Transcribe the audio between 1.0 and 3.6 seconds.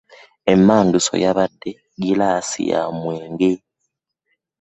yabadde ggiraasi ya mwenge.